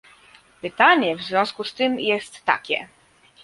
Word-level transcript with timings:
Pytanie 0.61 1.15
w 1.17 1.21
związku 1.23 1.63
z 1.63 1.73
tym 1.73 1.99
jest 1.99 2.45
takie 2.45 2.87